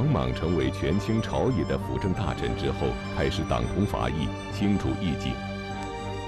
[0.00, 5.32] 王莽成为权倾朝野的辅政大臣之后，开始党同伐异，清除异己。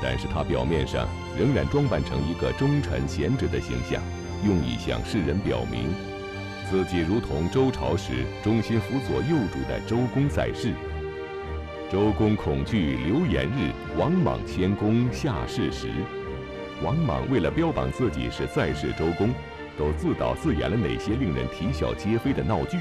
[0.03, 1.09] 但是他表面上
[1.39, 4.03] 仍然装扮成一个忠臣贤者的形象，
[4.45, 5.89] 用以向世人表明，
[6.71, 10.75] 自己如同周朝时忠心辅佐幼主的周公在世。
[11.91, 15.89] 周公恐惧流言日，王莽谦恭下世时。
[16.83, 19.31] 王莽为了标榜自己是在世周公，
[19.79, 22.77] 都自导自演了哪些令人啼笑皆非的闹剧？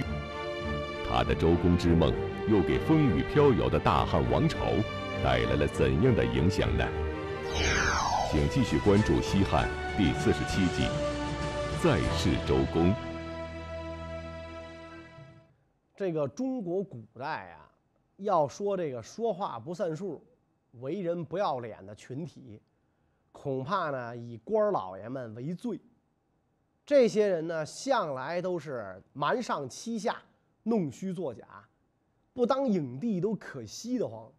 [1.13, 2.09] 他的周公之梦
[2.47, 4.59] 又给风雨飘摇的大汉王朝
[5.21, 6.87] 带来了怎样的影响呢？
[8.31, 10.83] 请继续关注《西汉》第四十七集
[11.83, 12.91] 《再世周公》。
[15.97, 17.69] 这个中国古代啊，
[18.15, 20.23] 要说这个说话不算数、
[20.79, 22.61] 为人不要脸的群体，
[23.33, 25.77] 恐怕呢以官老爷们为最。
[26.85, 30.15] 这些人呢，向来都是瞒上欺下、
[30.63, 31.45] 弄虚作假，
[32.33, 34.31] 不当影帝都可惜的慌。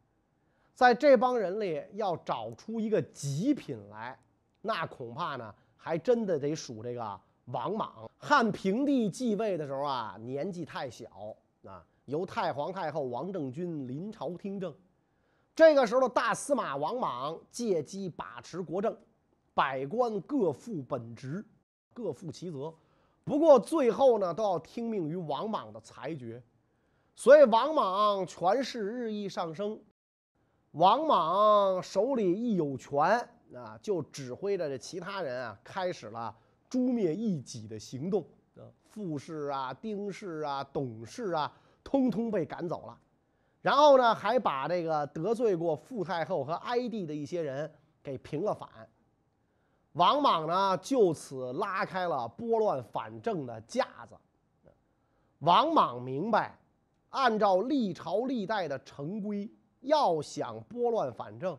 [0.74, 4.18] 在这帮人里，要找出一个极品来，
[4.62, 8.10] 那恐怕呢，还真的得数这个王莽。
[8.18, 11.06] 汉平帝继位的时候啊，年纪太小
[11.64, 14.74] 啊，由太皇太后王政君临朝听政。
[15.54, 18.96] 这个时候的大司马王莽借机把持国政，
[19.52, 21.44] 百官各负本职，
[21.92, 22.74] 各负其责。
[23.24, 26.42] 不过最后呢，都要听命于王莽的裁决，
[27.14, 29.80] 所以王莽权势日益上升。
[30.72, 33.00] 王莽手里一有权
[33.54, 36.34] 啊，就指挥着这其他人啊，开始了
[36.68, 38.26] 诛灭异己的行动。
[38.56, 41.52] 啊，傅氏啊、丁氏啊、董氏啊，
[41.84, 42.98] 通通被赶走了。
[43.60, 48.68] 然后呢，还把这个得罪过傅太后和哀帝的一些人给平了反。
[49.92, 54.16] 王莽呢，就此拉开了拨乱反正的架子。
[55.40, 56.58] 王莽明白，
[57.10, 59.50] 按照历朝历代的成规。
[59.80, 61.58] 要想拨乱反正，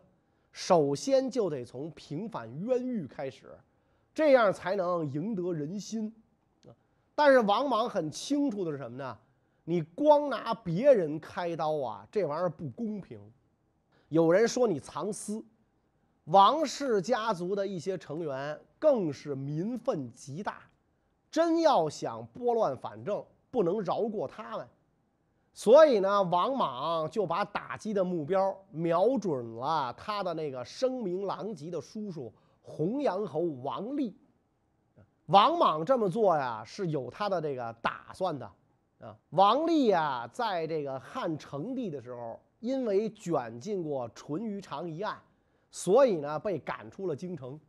[0.54, 3.54] 首先就得从平反冤狱开始，
[4.14, 6.16] 这样才能赢得人心。
[7.14, 9.18] 但是王莽很清楚的是什么呢？
[9.66, 13.20] 你光拿别人开刀啊，这玩意儿不公平。
[14.08, 15.44] 有人说你藏私，
[16.26, 20.62] 王氏家族的一些成员更是民愤极大，
[21.30, 24.68] 真要想拨乱反正，不能饶过他们。
[25.54, 34.18] 所以呢，王莽就把打击的目标瞄准了他的那个声名狼藉的叔叔洪阳侯王立。
[35.28, 38.50] 王莽这么做呀，是有他的这个打算的
[39.00, 39.16] 啊。
[39.30, 45.22] 王立呀，在这个汉成帝的时候，因为卷进过淳于长一案，
[45.74, 47.60] 所以呢被赶出了京城。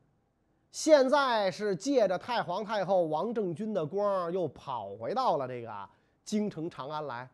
[0.71, 5.89] 现在是借着太皇太后王政君的光，又跑回到了这个
[6.23, 7.27] 京城长安来。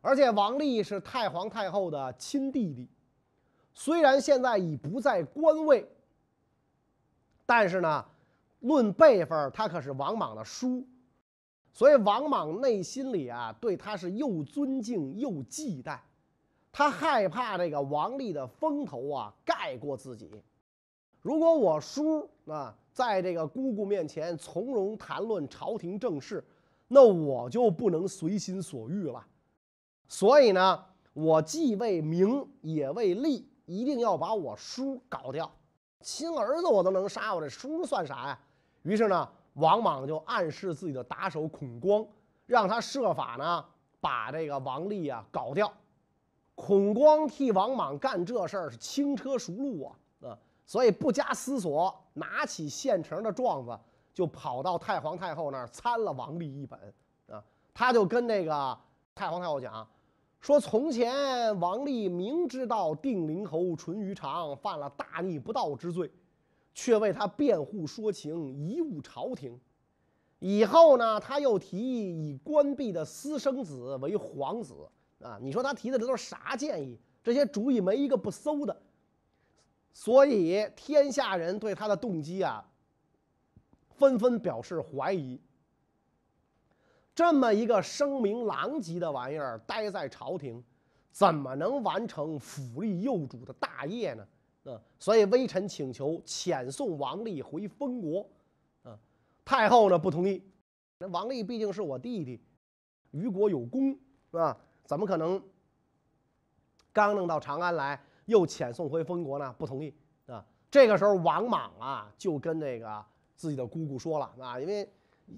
[0.00, 2.88] 而且王立是太皇太后的亲弟弟，
[3.74, 5.90] 虽然现在已不在官位，
[7.44, 8.04] 但是呢，
[8.60, 10.86] 论辈分，他可是王莽的叔，
[11.72, 15.98] 所以王莽内心里啊，对他是又尊敬又忌惮，
[16.72, 20.30] 他害怕这个王立的风头啊盖过自己。
[21.20, 26.44] 如果我叔啊在这个姑姑面前从容谈论朝廷政事，
[26.88, 29.24] 那我就不能随心所欲了。
[30.08, 35.50] 所以呢，我既为名也为利，一定要把我叔搞掉。
[36.00, 38.38] 亲儿子我都能杀，我这叔算啥呀？
[38.82, 42.06] 于是呢，王莽就暗示自己的打手孔光，
[42.46, 43.64] 让他设法呢
[44.00, 45.70] 把这个王立啊搞掉。
[46.54, 49.96] 孔光替王莽干这事儿是轻车熟路啊
[50.28, 50.38] 啊！
[50.66, 53.78] 所以不加思索，拿起现成的状子，
[54.12, 56.78] 就跑到太皇太后那儿参了王立一本
[57.28, 57.42] 啊。
[57.72, 58.78] 他就跟那个
[59.14, 59.88] 太皇太后讲。
[60.40, 66.10] 说从前王立明知道定陵侯淳于长犯了大逆不道之罪，
[66.72, 69.60] 却为他辩护说情，贻误朝廷。
[70.38, 74.74] 以后呢，他又提议以关闭的私生子为皇子
[75.22, 75.38] 啊！
[75.40, 76.98] 你说他提的这都是啥建议？
[77.22, 78.82] 这些主意没一个不馊的。
[79.92, 82.64] 所以天下人对他的动机啊，
[83.90, 85.40] 纷纷表示怀疑。
[87.14, 90.62] 这么一个声名狼藉的玩意儿，待在朝廷，
[91.10, 94.26] 怎么能完成辅立幼主的大业呢？
[94.64, 98.26] 啊，所以微臣请求遣送王立回封国。
[98.84, 98.98] 啊，
[99.44, 100.42] 太后呢不同意。
[100.96, 102.40] 那王立毕竟是我弟弟，
[103.10, 103.90] 于国有功，
[104.30, 104.56] 是吧？
[104.90, 105.40] 怎么可能
[106.92, 109.54] 刚弄到长安来，又遣送回封国呢？
[109.56, 109.94] 不同意。
[110.26, 113.00] 啊，这个时候王莽啊，就跟那个
[113.36, 114.90] 自己的姑姑说了啊，因为。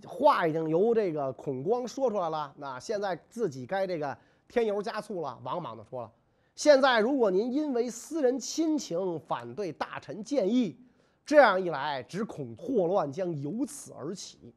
[0.06, 4.16] 话已经由这个孔光说出来了，那现在自己该这个
[4.48, 5.38] 添油加醋了。
[5.44, 6.10] 王莽就说了
[6.56, 10.80] ：“现在如果您因为私人亲情反对大臣建议，
[11.26, 14.54] 这样一来，只恐祸乱将由此而起。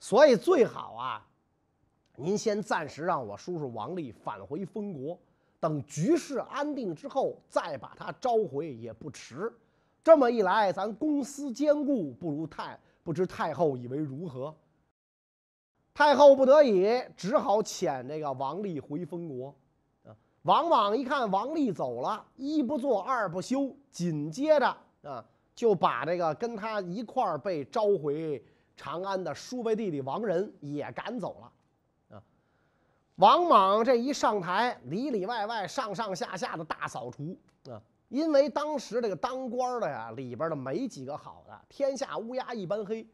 [0.00, 1.28] 所以最好啊，
[2.16, 5.18] 您先暂时让我叔叔王立返回封国，
[5.58, 9.52] 等局势安定之后再把他召回也不迟。
[10.02, 14.56] 这么一来，咱公私兼顾，不如太。”不知太后以为如何？
[15.92, 19.54] 太后不得已，只好遣这个王立回封国。
[20.04, 24.66] 啊，王莽一看王立走了，一不做二不休，紧接着
[25.02, 25.22] 啊，
[25.54, 28.42] 就把这个跟他一块儿被召回
[28.74, 31.52] 长安的叔伯弟弟王仁也赶走了。
[33.16, 37.36] 王莽这一上台，里里外外、上上下下的大扫除
[37.70, 37.80] 啊。
[38.08, 43.06] 因为当时这个当官的呀，里边的没几个好的，天下乌鸦一般黑，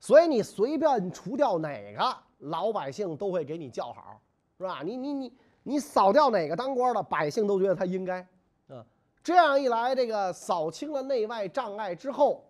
[0.00, 4.20] 所以你随便除掉哪个，老百姓都会给你叫好，
[4.56, 4.82] 是吧？
[4.84, 5.32] 你你你
[5.64, 8.20] 你扫掉哪个当官的，百姓都觉得他应该，
[8.68, 8.84] 啊，
[9.22, 12.44] 这样一来，这个扫清了内外障碍之后，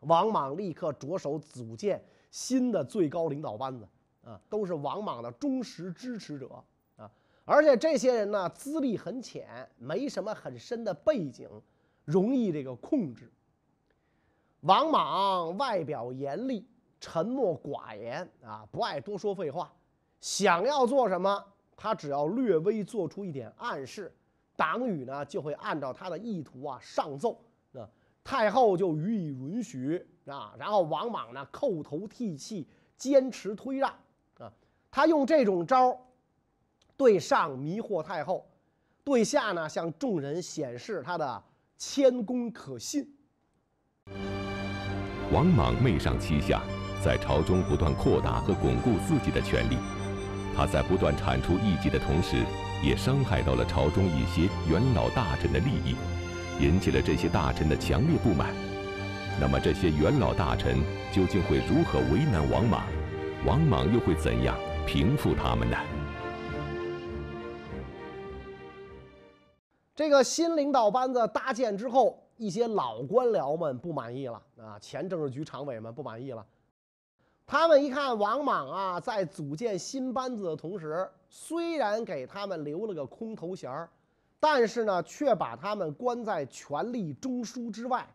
[0.00, 3.88] 王莽立刻着手组建新的最高领导班子，
[4.24, 6.62] 啊，都是王莽的忠实支持者
[6.96, 7.10] 啊。
[7.44, 11.48] 而且这些人呢，资历很浅，没什么很深的背景，
[12.04, 13.30] 容易这个控制。
[14.60, 16.64] 王莽外表严厉，
[17.00, 19.72] 沉默寡言啊，不爱多说废话。
[20.20, 21.44] 想要做什么，
[21.76, 24.14] 他只要略微做出一点暗示，
[24.54, 27.40] 党羽呢就会按照他的意图啊上奏，
[27.72, 27.84] 那
[28.22, 30.54] 太后就予以允许啊。
[30.56, 33.92] 然后王莽呢叩头涕泣，坚持推让，
[34.94, 35.98] 他用这种招
[36.98, 38.46] 对上迷惑太后，
[39.02, 41.42] 对下呢向众人显示他的
[41.78, 43.08] 谦恭可信。
[45.32, 46.60] 王莽媚上欺下，
[47.02, 49.78] 在朝中不断扩大和巩固自己的权力。
[50.54, 52.44] 他在不断铲除异己的同时，
[52.84, 55.96] 也伤害到了朝中一些元老大臣的利益，
[56.60, 58.54] 引起了这些大臣的强烈不满。
[59.40, 60.76] 那么这些元老大臣
[61.10, 62.82] 究竟会如何为难王莽？
[63.46, 64.54] 王莽又会怎样
[64.86, 65.76] 平复他们呢？
[69.94, 76.44] 这个新领导班子搭建之后，一些老官僚们不满意了啊，前政治局常委们不满意了。
[77.46, 83.88] 他们一看王莽啊，在组建新班子的同时，虽然给他们留了个空头衔儿，
[84.40, 88.08] 但是呢，却把他们关在权力中枢之外，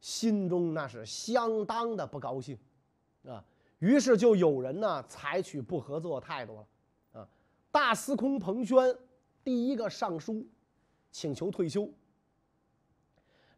[0.00, 2.58] 心中那是相当的不高兴
[3.26, 3.42] 啊。
[3.78, 7.28] 于是就有人呢，采取不合作态度了啊。
[7.70, 8.96] 大司空彭宣
[9.42, 10.46] 第一个上书。
[11.16, 11.88] 请求退休，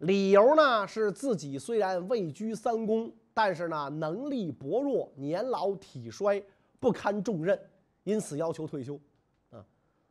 [0.01, 6.45] 理由呢是自己虽然位居三公，但是呢能力薄弱，年老体衰，
[6.79, 7.59] 不堪重任，
[8.05, 9.01] 因此要求退休。
[9.49, 9.65] 啊，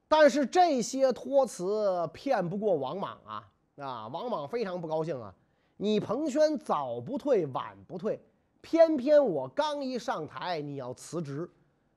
[0.08, 4.08] 但是这些托辞骗不过王莽啊啊！
[4.08, 5.32] 王莽非常不高兴啊！
[5.78, 8.20] 你彭宣早不退，晚不退，
[8.66, 11.48] 偏偏我刚一上台，你要辞职，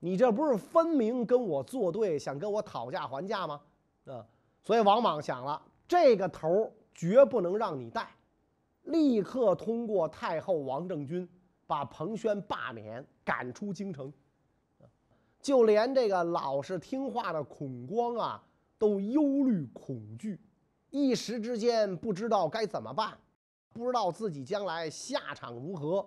[0.00, 3.58] 你这不是分明跟我作对，想跟我讨价还价吗？
[4.04, 4.22] 啊！
[4.62, 8.14] 所以王莽想了，这个头绝不能让你带，
[8.82, 11.26] 立刻通过太后王政君
[11.66, 14.12] 把彭宣罢免，赶出京城。
[15.40, 18.44] 就连这个老实听话的孔光啊，
[18.76, 20.38] 都忧虑恐惧，
[20.90, 23.16] 一时之间不知道该怎么办，
[23.72, 26.06] 不知道自己将来下场如何，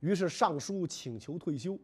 [0.00, 1.78] 于是上书请求退休。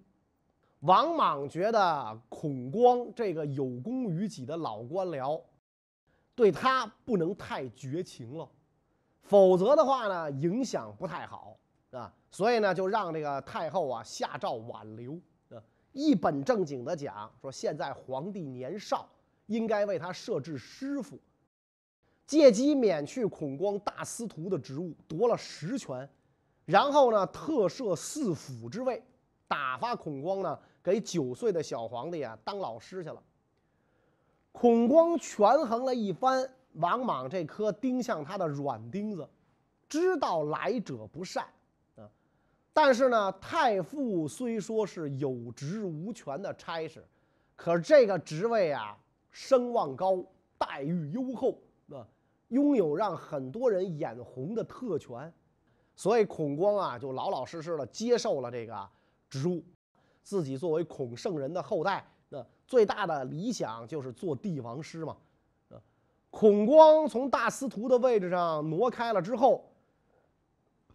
[0.81, 5.41] 王莽觉得孔光这个有功于己的老官僚。
[6.37, 8.51] 对他不能太绝情了，
[9.23, 11.57] 否则的话呢，影响不太好
[11.93, 12.13] 啊。
[12.29, 15.13] 所以呢，就让这个太后啊下诏挽留
[15.51, 19.09] 啊，一本正经的讲说，现在皇帝年少，
[19.47, 21.17] 应该为他设置师傅，
[22.27, 26.11] 借机免去孔光大司徒的职务，夺了实权，
[26.65, 29.03] 然后呢，特设四辅之位，
[29.47, 33.23] 打发孔光呢给九岁的小皇帝啊当老师去了。
[34.51, 39.29] 孔光权衡了一番，王莽这颗钉向他的软钉子，
[39.89, 41.45] 知道来者不善
[41.97, 42.09] 啊。
[42.73, 47.05] 但是呢，太傅虽说是有职无权的差事，
[47.57, 48.97] 可这个职位啊，
[49.31, 50.25] 声望高，
[50.57, 51.59] 待遇优厚
[51.91, 52.07] 啊，
[52.49, 55.33] 拥有让很多人眼红的特权，
[55.97, 58.89] 所以孔光啊，就老老实实的接受了这个
[59.29, 59.65] 职务，
[60.23, 62.05] 自己作为孔圣人的后代。
[62.29, 65.17] 那最大的理想就是做帝王师嘛，
[65.71, 65.79] 啊，
[66.31, 69.71] 孔光从大司徒的位置上挪开了之后，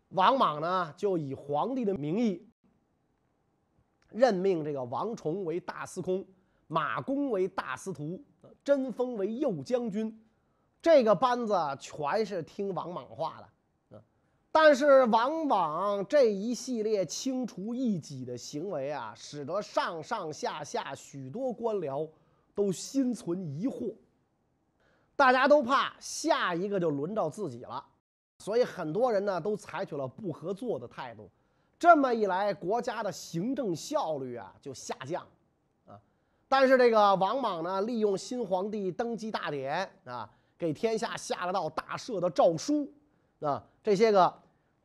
[0.10, 2.46] 王莽呢就以皇帝的名义
[4.10, 6.26] 任命这个王崇为大司空，
[6.68, 8.22] 马公为大司徒，
[8.64, 10.26] 甄封为右将军。
[10.82, 13.48] 这个班子全是听王莽话的，
[14.52, 22.10] 但是王莽这一系列清除异己的行为啊，使得上上下下许多官僚
[22.56, 23.94] 都心存疑惑，
[25.16, 27.86] 大家都怕下一个就轮到自己了，
[28.40, 31.30] 所以很多人呢都采取了不合作的态度。
[31.78, 35.26] 这么一来，国家的行政效率啊就下降，
[35.86, 35.98] 啊，
[36.48, 40.30] 但是这个王莽呢，利用新皇帝登基大典啊。
[40.58, 42.92] 给天下下了道大赦的诏书，
[43.40, 44.34] 啊，这些个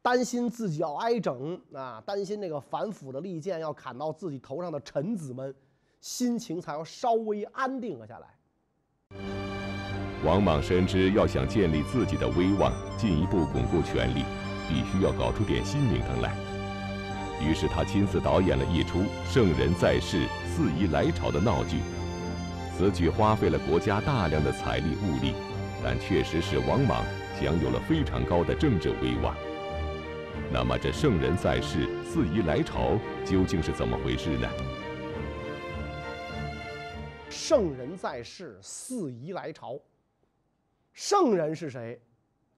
[0.00, 5.54] 担心自己要挨整啊，担心那个反腐的利剑要砍到自己头上的臣子们，
[6.00, 8.26] 心情才要稍微安定了下来。
[10.24, 14.24] 王莽深知，要想建立自己的威望，进一步巩固权力，
[14.68, 16.34] 必须要搞出点新名堂来。
[17.42, 21.80] 于是他亲自导演了一出“圣人在世，四夷来朝”的闹剧。
[22.78, 25.34] 此举花费了国家大量的财力物力。
[25.82, 27.04] 但确实使王莽
[27.40, 29.36] 享有了非常高的政治威望。
[30.52, 34.48] 那么，这圣人在世，四夷来朝，究竟是怎么回事呢？
[37.28, 39.78] 圣人在世，四夷来朝。
[40.92, 42.00] 圣人是谁？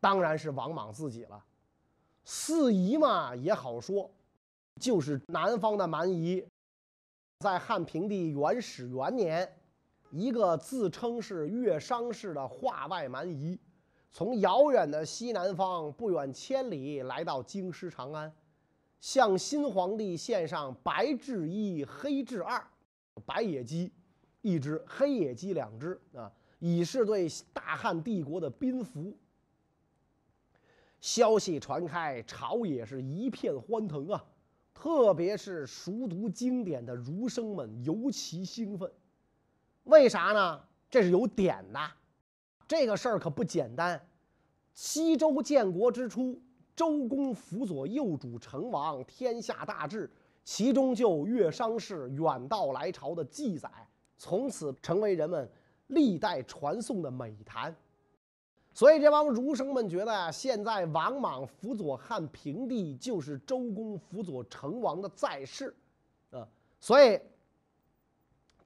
[0.01, 1.43] 当然是王莽自己了。
[2.25, 4.11] 四夷嘛，也好说，
[4.79, 6.45] 就是南方的蛮夷，
[7.39, 9.51] 在汉平帝元始元年。
[10.11, 13.59] 一个自称是越商氏的化外蛮夷，
[14.11, 18.33] 从遥远的西南方不远千里来到京师长安，
[19.01, 22.67] 向新皇帝献上白雉一、黑雉二，
[23.27, 23.93] 白野鸡
[24.41, 29.15] 一只，黑野鸡两只啊，以示对大汉帝国的宾服。
[31.01, 34.25] 消息传开，朝野是一片欢腾啊，
[34.73, 38.91] 特别是熟读经典的儒生们尤其兴奋。
[39.85, 40.61] 为啥呢？
[40.89, 41.79] 这是有典的，
[42.67, 44.01] 这个事儿可不简单。
[44.75, 46.41] 西周建国之初，
[46.75, 50.11] 周公辅佐幼主成王，天下大治，
[50.45, 53.71] 其中就乐商氏远道来朝的记载，
[54.19, 55.51] 从此成为人们
[55.89, 57.75] 历代传颂的美谈。
[58.73, 65.75] 所以这帮儒生们觉得啊，现在王莽辅佐汉平帝，就是周公辅佐成王的在世，
[66.31, 66.47] 啊，
[66.81, 67.21] 所以。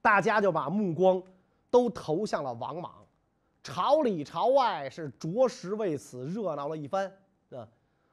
[0.03, 1.21] 大家就把目光
[1.69, 3.00] 都投向了王莽，
[3.63, 7.11] 朝里朝外是着实为此热闹了一番
[7.51, 7.67] 啊。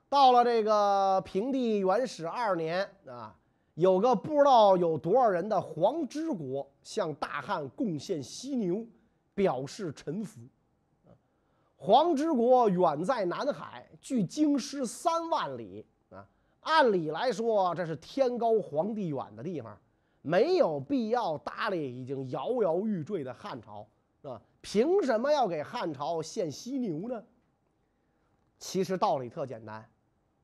[0.09, 3.35] 到了这个平帝元始二年啊，
[3.75, 8.87] 有个不知道有多少人的黄之国向大汉贡献犀牛，
[9.35, 10.41] 表示臣服。
[11.77, 16.27] 黄之国远在南海，距京师三万里啊。
[16.61, 19.79] 按理来说，这是天高皇帝远的地方。
[20.21, 23.87] 没有必要搭理已经摇摇欲坠的汉朝，
[24.61, 27.23] 凭什么要给汉朝献犀牛呢？
[28.59, 29.89] 其实道理特简单，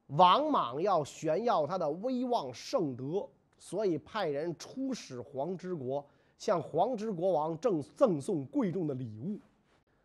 [0.07, 3.29] 王莽要炫耀他的威望圣德，
[3.59, 6.05] 所以派人出使黄之国，
[6.39, 9.39] 向黄之国王赠赠送贵重的礼物，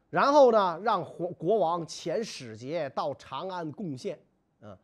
[0.09, 4.19] 然后呢，让国国王遣使节到长安贡献，
[4.61, 4.77] 啊，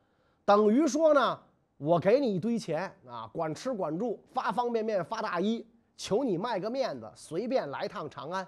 [0.43, 1.39] 等于说呢。
[1.77, 5.67] 我给你一堆钱啊，管吃管住，发方便面，发大衣，
[5.97, 8.47] 求你卖个面子，随便来趟长安。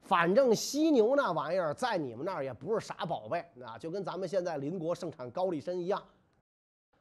[0.00, 6.02] 反正犀牛那玩意儿在你们那儿也不是啥宝贝啊，就跟咱们现在邻国盛产高丽参一样。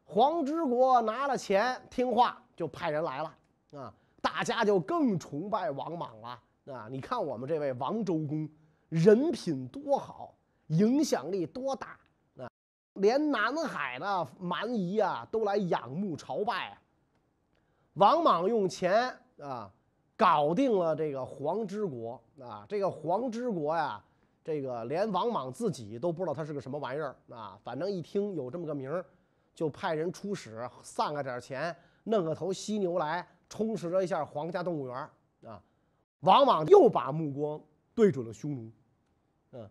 [0.03, 3.35] 黄之国拿了钱，听话就派人来了
[3.71, 6.39] 啊，大家就更崇拜王莽了
[6.73, 6.87] 啊。
[6.89, 8.47] 你看我们这位王周公，
[8.89, 10.35] 人品多好，
[10.67, 11.97] 影响力多大
[12.37, 12.49] 啊。
[12.93, 16.81] 连南海的蛮夷啊都来仰慕朝拜啊。
[17.93, 19.71] 王莽用钱啊
[20.19, 24.03] 搞定了这个黄之国啊，这个黄之国呀，
[24.43, 27.57] 这个连王莽自己都不知道他是个什么玩意儿啊。
[27.63, 29.05] 反正一听有这么个名儿，
[29.55, 31.73] 就派人出使，散了点钱，
[32.03, 35.09] 弄个头犀牛来充实了一下皇家动物园
[35.45, 35.63] 啊。
[36.19, 37.61] 王莽又把目光
[37.95, 38.71] 对准了匈奴。
[39.53, 39.69] 嗯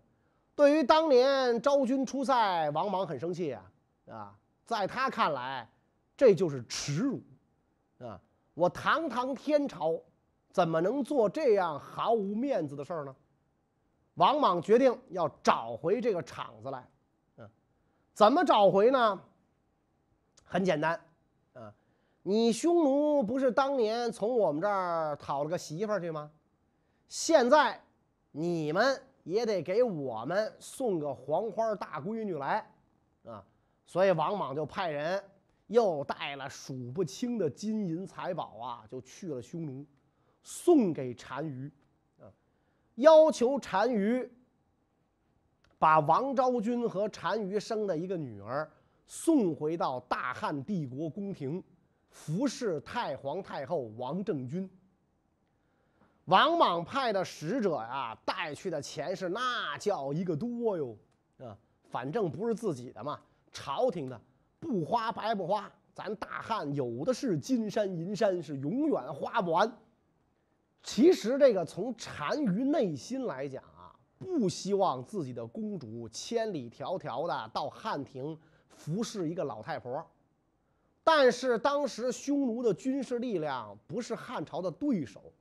[0.57, 3.71] 对于当年昭君出塞，王莽很生气啊！
[4.11, 5.71] 啊，在他看来，
[6.17, 7.23] 这就是耻辱
[7.99, 8.19] 啊！
[8.55, 10.01] 我堂堂天朝，
[10.59, 13.15] 怎么能做这样毫无面子的事儿呢？
[14.15, 16.85] 王莽决定要找回这个场子来，
[17.37, 17.49] 嗯，
[18.13, 19.21] 怎么找回呢？
[20.43, 21.01] 很简单，
[21.53, 21.73] 啊，
[22.25, 26.29] 你匈奴不是当年从我们这儿讨了个媳妇儿去吗？
[27.07, 27.81] 现在
[28.33, 29.01] 你们。
[29.25, 32.67] 也得给我们送个黄花大闺女来，
[33.27, 33.45] 啊，
[33.85, 35.23] 所以王莽就派人
[35.67, 39.85] 又带了数不清的金银财宝啊，就去了匈奴，
[40.43, 41.71] 送给单于，
[42.19, 42.25] 啊，
[42.95, 44.31] 要求单于
[45.79, 48.71] 把王昭君和单于生的一个女儿
[49.07, 51.63] 送回到大汉帝国宫廷，
[52.11, 54.69] 服侍太皇太后王政君。
[56.25, 60.97] 王莽派的使者呀，带去的钱是那叫一个多哟，
[61.39, 63.19] 啊，反正不是自己的嘛，
[63.51, 64.21] 朝廷的
[64.61, 69.73] 不花白不花，咱大汉有的是金山银山，是永远花不完。
[70.83, 80.05] 其实这个从单于内心来讲啊，不希望自己的公主千里迢迢的到汉庭服侍一个老太婆，
[81.05, 85.33] 但是当时匈奴的军事力量不是汉朝的对手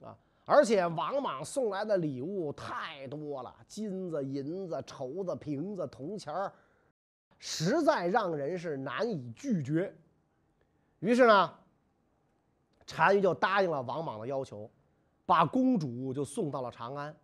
[0.00, 0.16] 啊。
[0.44, 6.52] 而且王莽送来的礼物太多了，金子、银子、绸子、瓶子、铜钱儿，
[7.38, 9.94] 实在让人是难以拒绝。
[11.00, 11.54] 于是呢，
[12.86, 14.68] 单于就答应了王莽的要求，
[15.28, 17.14] 把公主就送到了长安。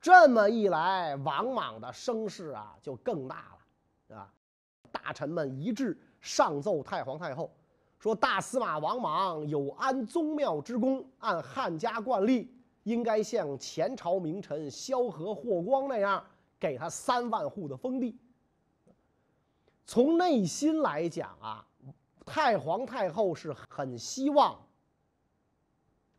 [0.00, 3.58] 这么一来，王莽的声势啊就更大
[4.08, 4.32] 了，啊，
[4.92, 7.52] 大臣们一致上奏太皇太后。
[7.98, 12.54] 说大司马王莽有安宗庙之功，按汉家惯例，
[12.84, 16.24] 应该像前朝名臣萧何、霍光那样，
[16.60, 18.16] 给他三万户的封地。
[19.84, 21.66] 从内心来讲啊，
[22.24, 24.56] 太皇太后是很希望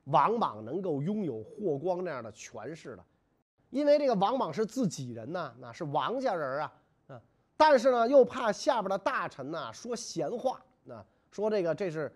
[0.08, 3.04] 王莽能够拥有霍光那样的权势的，
[3.70, 6.74] 因为这个王莽是自己人呐，那是王家人啊，
[7.08, 7.22] 啊，
[7.56, 11.06] 但是呢，又怕下边的大臣呢说闲话，啊。
[11.30, 12.12] 说这个这是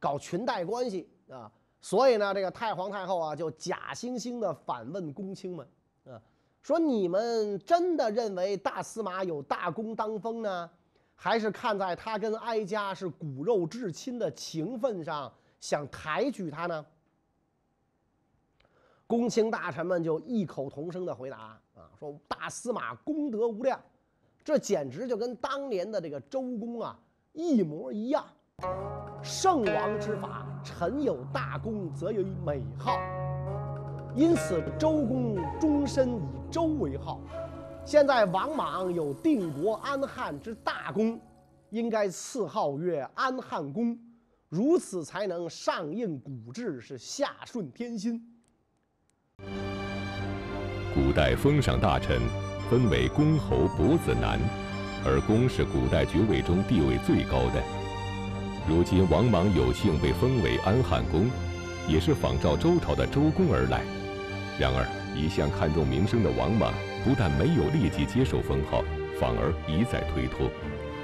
[0.00, 5.68] 搞裙带关系啊，所以呢，这个太皇太后啊就假惺惺的反问公卿们
[6.06, 6.20] 啊，
[6.62, 10.68] 说你们真的认为大司马有大功当封呢，
[11.14, 16.84] 还是看在他跟哀家是骨肉至亲的情分上想抬举他呢？
[19.06, 23.80] 公卿大臣们就异口同声的回答啊，说大司马功德无量，
[24.42, 26.98] 这简直就跟当年的这个周公啊
[27.32, 28.24] 一模一样。
[29.22, 32.98] 圣王之法，臣有大功，则有美号。
[34.14, 37.20] 因此，周公终身以周为号。
[37.84, 41.20] 现在王莽有定国安汉之大功，
[41.70, 43.96] 应该赐号曰安汉公，
[44.48, 48.20] 如此才能上应古制，是下顺天心。
[50.96, 52.22] 古代封赏大臣
[52.70, 54.40] 分为公侯伯子男，
[55.04, 57.62] 而公是古代爵位中地位最高的。
[58.66, 61.30] 如今王莽有幸被封为安汉公，
[61.86, 63.82] 也是仿照周朝的周公而来。
[64.58, 66.72] 然而，一向看重名声的王莽，
[67.04, 68.82] 不但没有立即接受封号，
[69.20, 70.50] 反而一再推脱，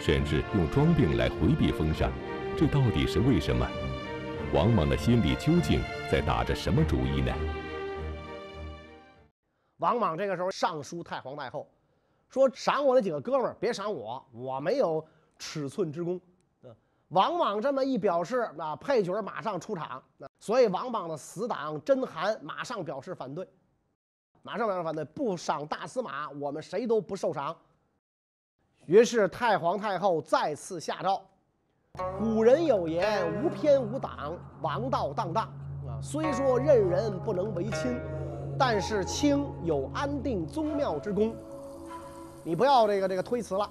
[0.01, 2.11] 甚至用装病来回避封赏。
[2.57, 3.69] 这到底是为什么？
[4.55, 7.31] 王莽的心里究竟在打着什么主意呢？
[9.83, 11.69] 王莽这个时候上书太皇太后，
[12.29, 15.05] 说：“赏我那几个哥们儿，别赏我，我没有
[15.41, 16.21] 尺寸之功。”
[16.63, 16.73] 嗯
[17.09, 20.01] 王莽这么一表示，啊，配角马上出场，
[20.39, 23.47] 所以王莽的死党甄邯马上表示反对，
[24.43, 27.55] 马上表示反对，不赏大司马，我们谁都不受赏。
[28.87, 31.21] 于是太皇太后再次下诏：
[32.19, 35.53] 古人有言，无偏无党，王道荡荡。
[35.89, 38.01] 啊，虽说任人不能为亲，
[38.65, 41.35] 但是卿有安定宗庙之功，
[42.45, 43.69] 你不要这个这个推辞了，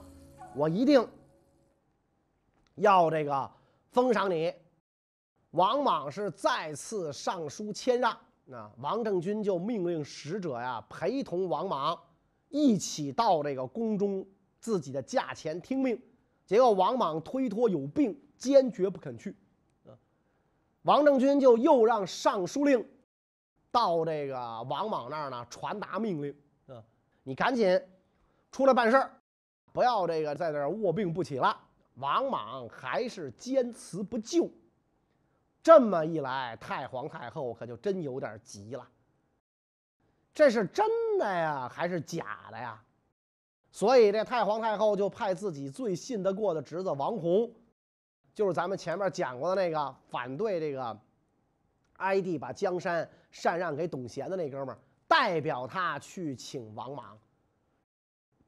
[0.53, 1.07] 我一定。
[2.75, 3.49] 要这个
[3.89, 4.53] 封赏你，
[5.51, 11.97] 王莽是再次上书谦让，那王政君就命令使者呀陪同王莽
[12.49, 14.27] 一起到这个宫中
[14.59, 15.97] 自己的驾前听命。
[16.45, 19.33] 结果王莽推脱有病，坚决不肯去。
[19.87, 19.95] 啊，
[20.81, 22.85] 王政君就又让尚书令
[23.71, 26.35] 到这个王莽那儿呢传达命令，
[26.67, 26.83] 啊，
[27.23, 27.81] 你赶紧
[28.51, 29.11] 出来办事儿，
[29.71, 31.57] 不要这个在这儿卧病不起了。
[31.95, 34.49] 王莽还是坚持不就，
[35.61, 38.87] 这么一来，太皇太后可就真有点急了。
[40.33, 40.85] 这是真
[41.17, 42.81] 的呀，还是假的呀？
[43.73, 47.53] 所以这太皇太后就派自己最信得过的侄子王弘，
[48.33, 50.99] 就是咱们前面讲过的那个反对这个
[51.97, 57.17] 哀帝把江山禅让给董贤的那哥们儿，代表他去请王莽。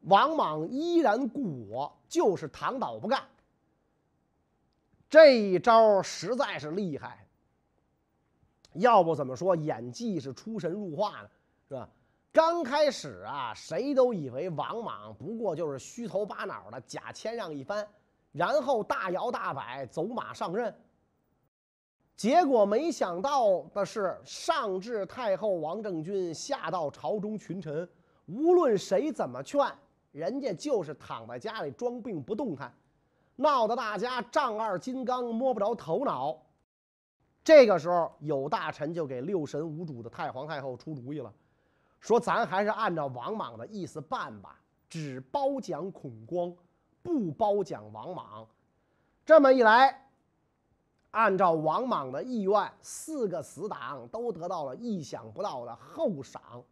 [0.01, 3.23] 王莽依然故我，就是躺倒不干。
[5.09, 7.25] 这一招实在是厉害，
[8.73, 11.29] 要不怎么说演技是出神入化呢？
[11.69, 11.89] 是吧？
[12.31, 17.87] 刚开始啊，谁都以为王莽不过就是虚头巴脑的假谦让一番，
[18.31, 20.75] 然后大摇大摆走马上任。
[22.15, 27.87] 结果没想到的是，上至太后王政君，下到朝中群臣，
[28.27, 29.65] 无论谁怎么劝，
[30.11, 32.71] 人家就是躺在家里装病不动弹，
[33.35, 36.37] 闹得大家丈二金刚摸不着头脑。
[37.43, 41.33] 这个时候，有大臣就给六神无主的太皇太后出主意了，
[41.99, 46.55] 说：“咱还是按照王莽的意思办吧，只褒奖孔光，
[47.01, 48.47] 不褒奖王莽。
[49.25, 50.02] 这么一来，
[51.13, 56.63] 按照王莽的意愿，四个死党都得到了意想不到的厚赏。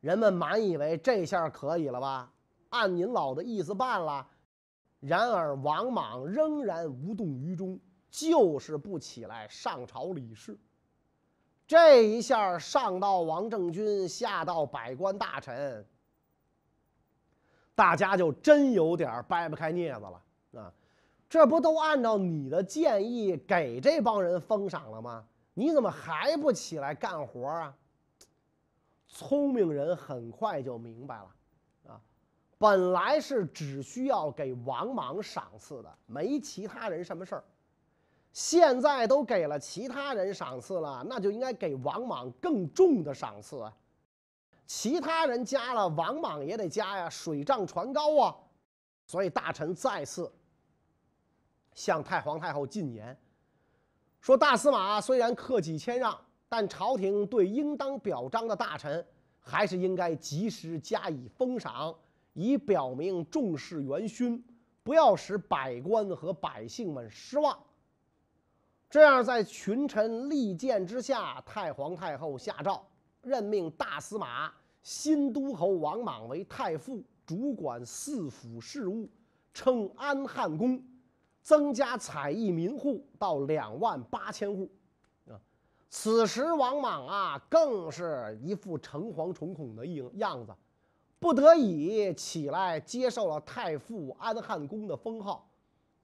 [0.00, 2.32] 人们满以为这下可以了吧，
[2.70, 4.26] 按您老的意思办了。
[5.00, 10.56] 然而，王莽仍然无动于衷。”就是不起来上朝理事，
[11.66, 15.84] 这一下上到王政君，下到百官大臣，
[17.74, 20.72] 大家就真有点掰不开镊子了啊！
[21.28, 25.24] 这不都按照你的建议给这帮人封赏了吗？
[25.54, 27.74] 你怎么还不起来干活啊？
[29.08, 31.30] 聪明人很快就明白了
[31.88, 32.00] 啊！
[32.58, 37.44] 本来是只需要给王莽赏赐的，没其他人什么事儿。
[38.32, 43.74] 现在都给了其他人赏赐了，那就应该给王莽更重的赏赐啊！
[44.66, 48.36] 其他人加了，王莽也得加呀，水涨船高啊！
[49.06, 50.30] 所以大臣再次
[51.76, 53.16] 向太皇太后进言，
[54.20, 59.06] 说大司马虽然克己谦让，但朝廷对应当表彰的大臣，
[59.38, 61.94] 还是应该及时加以封赏，
[62.32, 64.42] 以表明重视元勋，
[64.82, 67.56] 不要使百官和百姓们失望。
[68.88, 72.82] 这样，在群臣力荐之下，太皇太后下诏
[73.20, 74.50] 任命大司马
[74.82, 79.06] 新都侯王莽为太傅，主管四府事务，
[79.52, 80.82] 称安汉公，
[81.46, 84.68] 增加采邑民户到两万八千户。
[85.28, 85.38] 啊，
[85.88, 90.52] 此时王莽啊，更是一副诚惶诚恐的样样子，
[91.20, 95.48] 不得已起来接受了太傅安汉公的封号，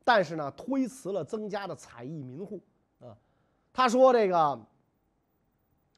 [0.05, 2.61] 但是呢，推辞了增加的采邑民户。
[3.01, 3.11] 啊
[3.73, 4.65] 他说：“这个，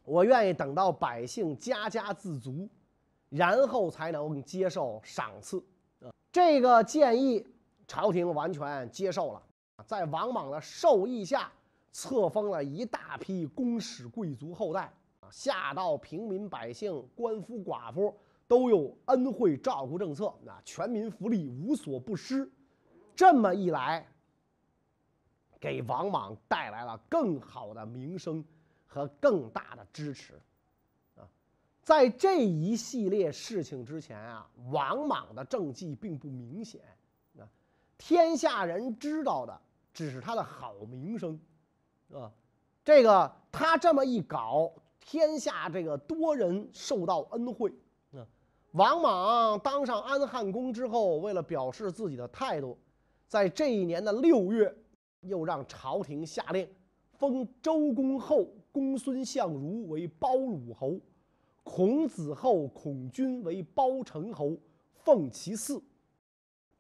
[0.05, 2.67] 我愿意等到百姓家家自足，
[3.29, 5.63] 然后才能接受赏赐。
[6.01, 7.47] 啊这个建议，
[7.95, 9.41] 朝廷完全接受了。
[9.87, 11.53] 在王莽的授意下，
[11.93, 18.13] 册封了一大批公使贵族后代啊，下到平民百姓、官夫寡妇，
[18.49, 22.51] 都有恩惠照顾政策，那全民福利无所不施。
[23.15, 24.05] 这么一来。”
[25.61, 28.45] 给王莽带来了更好的名声
[28.87, 30.35] 和更大的支持，
[31.17, 31.23] 啊，
[31.81, 36.83] 在这一系列事情之前啊，王莽的政绩并不明显，
[37.99, 39.61] 天下人知道的
[39.93, 41.39] 只是他的好名声，
[42.13, 42.33] 啊，
[42.85, 47.73] 这个他这么一搞，天下这个多人受到恩惠，
[48.13, 48.27] 啊，
[48.73, 52.79] 王莽当上安汉公之后，为了表示自己的态度，
[53.29, 54.75] 在这一年的六月。
[55.27, 56.69] 又让朝廷下令，
[57.13, 61.01] 封周公后公孙相如为包鲁侯，
[61.63, 64.55] 孔子后孔均为包成侯，
[64.93, 65.81] 奉其嗣，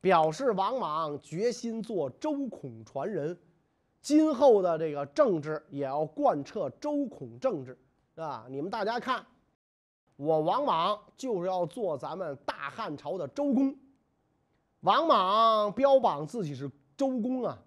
[0.05, 3.35] 表示王莽决心做周孔传人，
[4.03, 7.75] 今后的这个政治也要贯彻周孔政治，
[8.17, 8.45] 啊！
[8.51, 9.25] 你们大家看，
[10.17, 13.75] 我王莽就是要做咱们大汉朝的周公。
[14.81, 17.59] 王莽标榜自己是周公啊。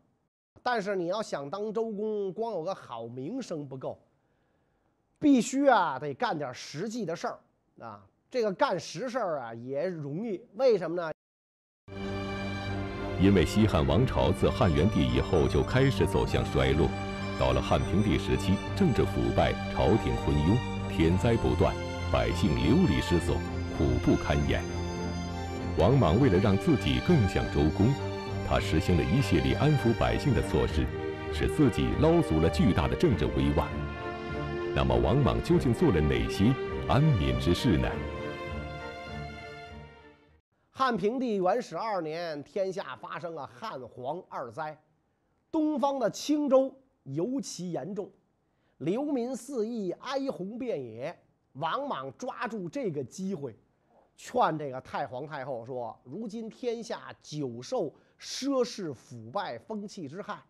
[0.62, 4.00] 但是你要想当周公，光有个好名声不够，
[5.18, 7.40] 必须啊得干点实际的事儿
[7.80, 8.06] 啊。
[8.30, 11.12] 这个干实事儿啊也容易，为什么呢？
[13.20, 16.88] 因为西汉王朝自汉元帝以后就开始走向衰落，
[17.40, 20.58] 到了汉平帝时期，政治腐败，朝廷昏庸，
[20.96, 21.74] 天灾不断，
[22.12, 23.36] 百姓流离失所，
[23.78, 24.62] 苦不堪言。
[25.78, 27.94] 王莽为了让自己更像周公。
[28.50, 30.86] 他实行了一系列安抚百姓的措施，
[31.34, 33.68] 使自己捞足了巨大的政治威望。
[34.74, 36.54] 那么，王莽究竟做了哪些
[36.88, 37.90] 安民之事呢？
[40.80, 44.80] 汉平帝元始二年，天下发生了汉皇二灾，
[45.52, 48.12] 东方的青州尤其严重，
[48.78, 51.20] 流民四溢，哀鸿遍野。
[51.54, 53.58] 王莽抓住这个机会，
[54.16, 60.44] 劝这个太皇太后说：“如今天下久受。”奢侈腐败风气之害，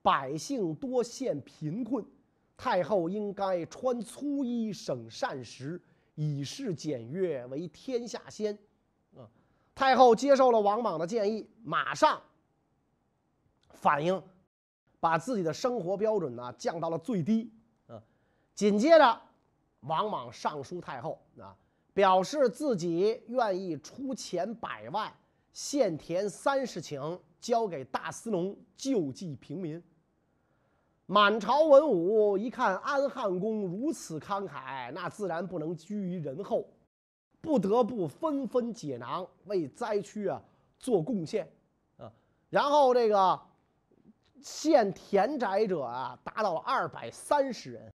[0.00, 2.02] 百姓多陷贫困，
[2.56, 5.78] 太后应该穿粗衣，省膳食，
[6.14, 8.58] 以示简约，为天下先。
[9.74, 12.20] 太后接受了王莽的建议，马上
[13.70, 14.22] 反应，
[15.00, 17.52] 把自己的生活标准呢降到了最低。
[17.88, 18.00] 啊，
[18.54, 19.20] 紧接着，
[19.80, 21.56] 王莽上书太后啊，
[21.92, 25.12] 表示自己愿意出钱百万，
[25.52, 29.82] 献田三十顷，交给大司农救济平民。
[31.06, 36.66] 满朝文武一看安汉公如此慷慨，那自然不能居于人后，
[37.44, 40.42] 不得不纷纷解囊为灾区啊
[40.78, 41.46] 做贡献
[41.98, 42.10] 啊。
[42.48, 43.38] 然后这个
[44.40, 47.92] 献田宅者啊达到了二百三十人。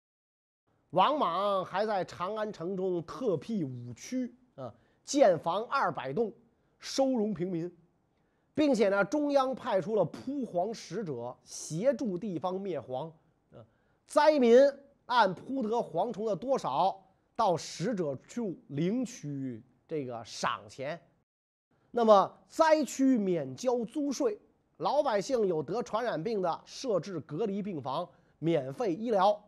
[0.90, 4.72] 王莽还在长安城中特辟五区啊，
[5.04, 6.32] 建房二百栋，
[6.78, 7.70] 收容平民。
[8.54, 13.10] 并且呢，中央派出了扑黄使者协助地方灭蝗，
[14.06, 14.56] 灾民
[15.06, 17.03] 按扑得蝗虫的多少
[17.36, 21.00] 到使者处领取这个赏钱，
[21.90, 24.40] 那么灾区免交租税，
[24.76, 29.42] 老百姓有得传染病的设置隔离病房，免费医疗，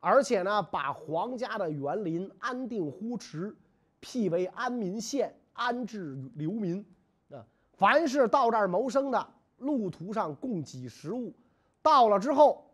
[0.00, 3.54] 而且呢，把皇家的园林安定呼池，
[4.00, 6.84] 辟为安民县，安置流民。
[7.30, 7.44] 啊
[7.76, 11.34] 凡是到这儿谋生的，路途上供给食物，
[11.82, 12.70] 到了之后，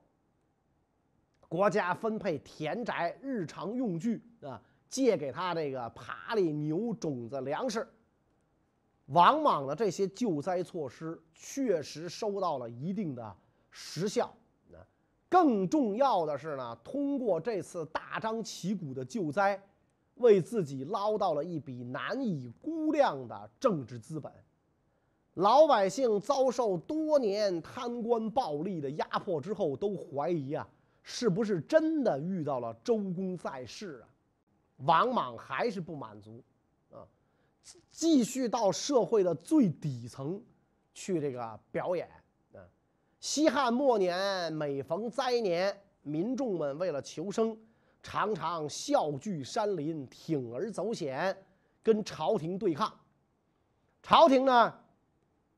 [1.50, 7.84] 国家分配田宅、日常用具啊，借给他这个爬犁、牛、种子、粮食。
[9.06, 13.36] 王莽的这些救灾措施确实收到了一定的
[13.68, 14.32] 实效。
[14.72, 14.78] 啊，
[15.28, 19.60] 更重要的是呢，通过这次大张旗鼓的救灾，
[20.18, 24.32] 为自己捞到了一笔难以估量的政治资本。
[25.34, 30.68] 老百姓遭受多年贪官暴吏的压迫之后，都怀疑啊，
[31.02, 34.08] 是不是真的遇到了周公在世啊？
[34.84, 36.42] 王莽还是不满足，
[36.90, 37.04] 啊，
[37.90, 40.42] 继续到社会的最底层
[40.94, 42.08] 去这个表演
[42.54, 42.60] 啊。
[43.18, 47.56] 西汉末年，每逢灾年，民众们为了求生，
[48.02, 51.36] 常常笑聚山林，铤而走险，
[51.82, 52.92] 跟朝廷对抗。
[54.02, 54.74] 朝廷呢？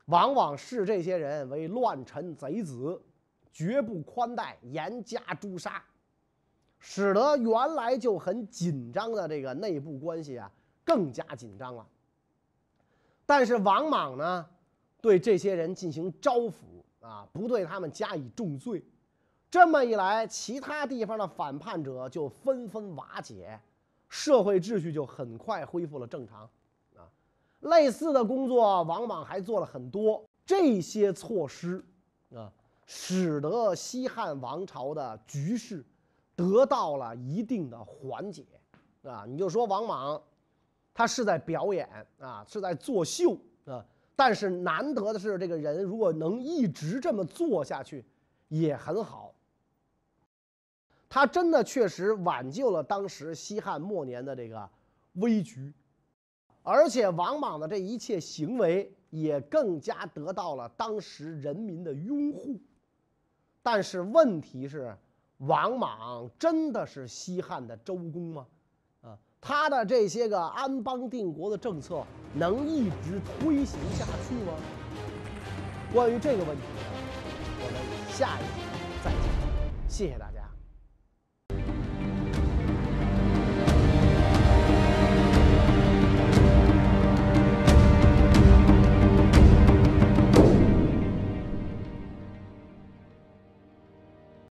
[0.07, 3.01] 往往视这些人为乱臣贼子，
[3.53, 5.81] 绝不宽待，严加诛杀，
[6.79, 10.51] 使得原来就很紧张的这个内部关系啊
[10.83, 11.87] 更加紧张了。
[13.25, 14.45] 但是王莽呢，
[14.99, 16.55] 对这些人进行招抚
[16.99, 18.83] 啊，不对他们加以重罪，
[19.51, 23.59] 这么一来，其他地方的反叛者就纷纷瓦解，
[24.09, 26.41] 社会秩序就很快恢复了正常
[26.97, 27.07] 啊。
[27.59, 30.21] 类似的工作，王莽还做了很多。
[30.45, 31.81] 这些措施
[32.35, 32.51] 啊，
[32.95, 35.83] 使得西汉王朝的局势
[36.35, 38.45] 得到了一定的缓解
[39.01, 39.25] 啊。
[39.27, 40.21] 你就说王莽，
[40.93, 43.83] 他是在表演啊，是在作秀啊。
[44.15, 48.05] 但是难得的是，这个人如果能一直这么做下去，
[48.47, 49.33] 也很好。
[51.09, 54.69] 他真的确实挽救了当时西汉末年的这个
[55.13, 55.73] 危局。
[56.61, 62.57] 而且王莽的这一切行为也更加得到了当时人民的拥护，
[63.63, 64.93] 但是问题是，
[65.37, 68.45] 王莽真的是西汉的周公吗？
[69.01, 74.53] 啊，他的这些个安邦定国的政策能一直推行下去吗？
[75.93, 76.63] 关于这个问题，
[77.59, 78.61] 我们下一集
[79.03, 79.21] 再见。
[79.87, 80.32] 谢谢大家。